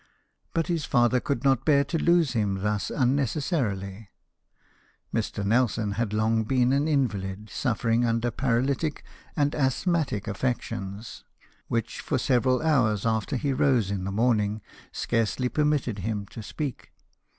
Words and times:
But 0.55 0.65
his 0.65 0.83
father 0.83 1.19
could 1.19 1.43
not 1.43 1.63
bear 1.63 1.83
to 1.83 2.01
lose 2.01 2.33
him 2.33 2.63
thus 2.63 2.89
unne 2.89 3.23
cessarily. 3.27 4.07
Mr. 5.13 5.45
Nelson 5.45 5.91
had 5.91 6.11
long 6.11 6.43
been 6.43 6.73
an 6.73 6.87
invalid, 6.87 7.51
suffering 7.51 8.03
under 8.03 8.31
paralytic 8.31 9.03
and 9.35 9.53
asthmatic 9.53 10.27
affections 10.27 11.23
which, 11.67 11.99
for 11.99 12.17
several 12.17 12.63
hours 12.63 13.05
after 13.05 13.35
he 13.35 13.53
rose 13.53 13.91
in 13.91 14.03
the 14.03 14.11
morning, 14.11 14.63
scarcely 14.91 15.49
permitted 15.49 15.99
him 15.99 16.25
to 16.31 16.41
speak. 16.41 16.91